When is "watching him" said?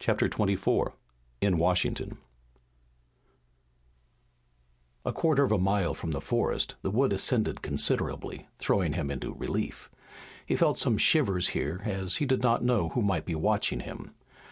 13.36-14.12